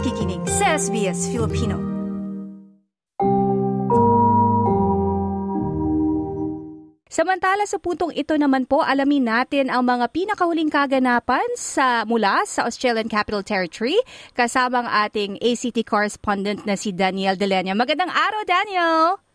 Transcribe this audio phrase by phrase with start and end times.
[0.00, 1.76] nakikinig sa SBS Filipino.
[7.12, 12.64] Samantala sa puntong ito naman po, alamin natin ang mga pinakahuling kaganapan sa mula sa
[12.64, 14.00] Australian Capital Territory
[14.32, 17.76] kasama ang ating ACT correspondent na si Daniel Delenya.
[17.76, 19.29] Magandang araw, Daniel!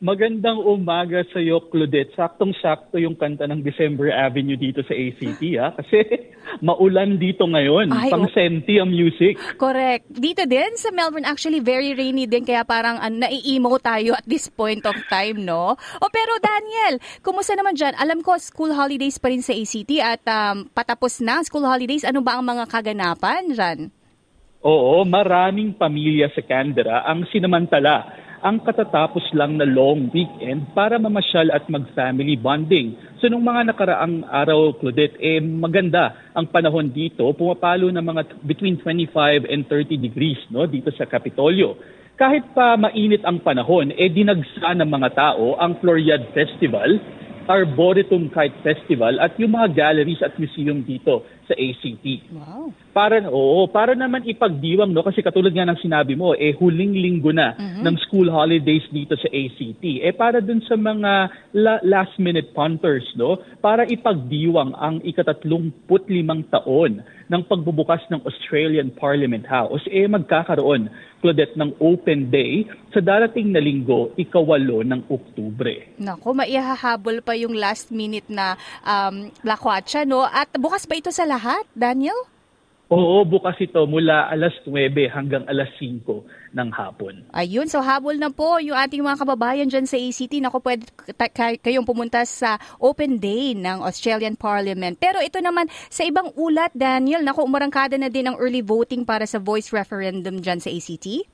[0.00, 2.16] Magandang umaga sa iyo, Claudette.
[2.16, 5.68] Saktong-sakto yung kanta ng December Avenue dito sa ACT, ha?
[5.76, 6.24] Kasi
[6.64, 7.92] maulan dito ngayon.
[7.92, 9.36] Ay, Pang senti ang music.
[9.60, 10.08] Correct.
[10.08, 14.48] Dito din sa Melbourne, actually very rainy din kaya parang uh, nai-emo tayo at this
[14.48, 15.76] point of time, no?
[15.76, 17.92] O pero Daniel, kumusta naman dyan?
[18.00, 22.08] Alam ko school holidays pa rin sa ACT at um, patapos na school holidays.
[22.08, 23.78] Ano ba ang mga kaganapan dyan?
[24.64, 31.52] Oo, maraming pamilya sa Canberra ang sinamantala ang katatapos lang na long weekend para mamasyal
[31.52, 32.96] at mag-family bonding.
[33.20, 37.28] So nung mga nakaraang araw, Claudette, eh maganda ang panahon dito.
[37.36, 41.76] Pumapalo ng mga between 25 and 30 degrees no, dito sa Kapitolyo.
[42.16, 46.96] Kahit pa mainit ang panahon, eh dinagsa ng mga tao ang Floriad Festival,
[47.44, 52.30] Arboretum Kite Festival at yung mga galleries at museum dito sa ACT.
[52.30, 52.70] Wow.
[52.94, 57.34] Para oo, para naman ipagdiwang no kasi katulad nga ng sinabi mo eh huling linggo
[57.34, 57.82] na Mhm.
[57.82, 59.98] ng school holidays dito sa ACT.
[60.06, 61.12] Eh para dun sa mga
[61.58, 69.46] la- last minute punters no, para ipagdiwang ang ikatatlumput-limang taon ng pagbubukas ng Australian Parliament
[69.46, 70.90] House eh magkakaroon
[71.20, 75.92] Claudette ng open day sa darating na linggo, ikawalo ng Oktubre.
[76.00, 80.24] Nako, maihahabol pa yung last minute na um, lakwatsa, no?
[80.24, 81.39] At bukas ba ito sa lahat,
[81.72, 82.16] Daniel?
[82.90, 86.02] Oo, bukas ito mula alas 9 hanggang alas 5
[86.50, 87.22] ng hapon.
[87.30, 90.42] Ayun, so habol na po yung ating mga kababayan dyan sa ACT.
[90.42, 90.90] Naku, pwede
[91.62, 94.98] kayong pumunta sa Open Day ng Australian Parliament.
[94.98, 99.22] Pero ito naman, sa ibang ulat, Daniel, naku, umarangkada na din ang early voting para
[99.22, 101.30] sa voice referendum dyan sa ACT.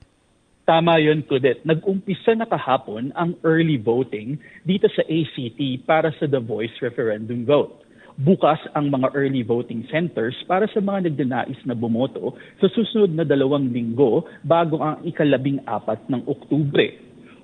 [0.68, 1.64] Tama yun, Kudet.
[1.64, 4.36] Nag-umpisa na kahapon ang early voting
[4.68, 7.86] dito sa ACT para sa The Voice referendum vote.
[8.16, 13.28] Bukas ang mga early voting centers para sa mga nagnanais na bumoto sa susunod na
[13.28, 16.96] dalawang linggo bago ang ikalabing apat ng Oktubre.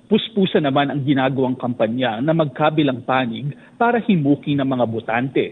[0.09, 5.45] Puspusa naman ang ginagawang kampanya na magkabilang panig para himuki ng mga botante.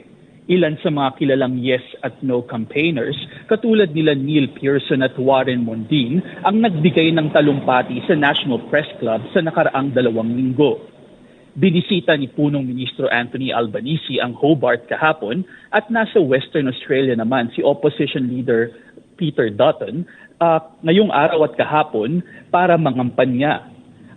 [0.48, 6.25] Ilan sa mga kilalang yes at no campaigners, katulad nila Neil Pearson at Warren Mondin,
[6.48, 10.81] ang nagbigay ng talumpati sa National Press Club sa nakaraang dalawang linggo.
[11.50, 15.43] Binisita ni Punong Ministro Anthony Albanese ang Hobart kahapon
[15.75, 18.71] at nasa Western Australia naman si Opposition Leader
[19.19, 20.06] Peter Dutton
[20.38, 22.22] uh, ngayong araw at kahapon
[22.55, 23.66] para mangampanya.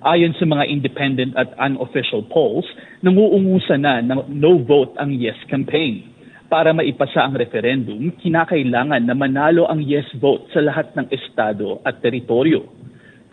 [0.03, 2.67] Ayon sa mga independent at unofficial polls,
[3.01, 6.03] nanguungusa na ng no vote ang yes campaign.
[6.51, 12.03] Para maipasa ang referendum, kinakailangan na manalo ang yes vote sa lahat ng estado at
[12.03, 12.82] teritoryo.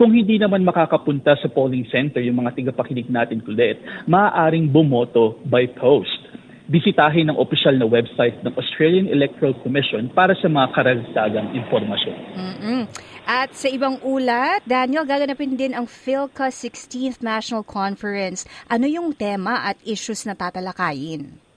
[0.01, 3.77] Kung hindi naman makakapunta sa polling center yung mga tigapakinig natin kulit,
[4.09, 6.25] maaaring bumoto by post.
[6.73, 12.17] Bisitahin ang opisyal na website ng Australian Electoral Commission para sa mga karagdagang impormasyon.
[12.33, 12.83] mm
[13.29, 18.49] At sa ibang ulat, Daniel, gaganapin din ang PhilCA 16th National Conference.
[18.73, 21.50] Ano yung tema at issues na tatalakayin?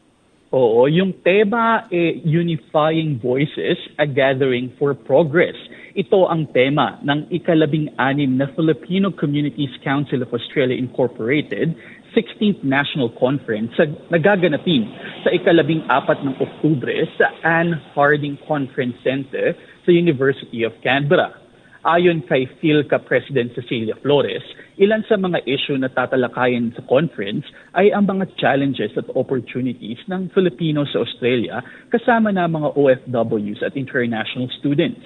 [0.53, 5.57] Oo, yung tema eh, Unifying Voices, a Gathering for Progress.
[5.97, 11.73] Ito ang tema ng ikalabing-anim na Filipino Communities Council of Australia Incorporated
[12.13, 14.85] 16th National Conference sa nagaganapin
[15.25, 21.42] sa ikalabing-apat ng Oktubre sa Anne Harding Conference Center sa University of Canberra.
[21.83, 24.39] Ayon kay PhilCA President Cecilia Flores,
[24.79, 27.43] ilan sa mga issue na tatalakayin sa conference
[27.75, 31.59] ay ang mga challenges at opportunities ng Filipino sa Australia
[31.91, 35.03] kasama na mga OFWs at international students.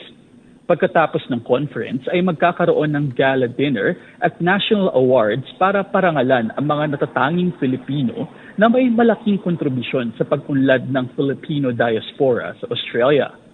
[0.69, 6.93] Pagkatapos ng conference ay magkakaroon ng gala dinner at national awards para parangalan ang mga
[6.93, 13.46] natatanging Filipino na may malaking kontribusyon sa pag-unlad ng Filipino diaspora sa Australia.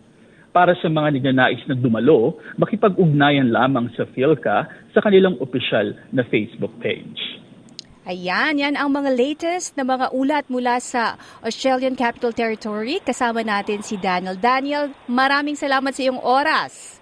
[0.53, 6.77] Para sa mga nagnanais na dumalo, makipag-ugnayan lamang sa PhilCA sa kanilang opisyal na Facebook
[6.77, 7.41] page.
[8.05, 13.01] Ayan, yan ang mga latest na mga ulat mula sa Australian Capital Territory.
[13.01, 14.38] Kasama natin si Daniel.
[14.38, 17.01] Daniel, maraming salamat sa iyong oras.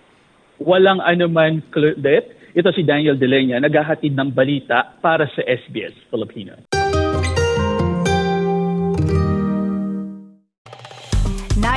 [0.56, 2.56] Walang anuman, Claudette.
[2.56, 6.70] Ito si Daniel Delenya, naghahatid ng balita para sa SBS Filipino.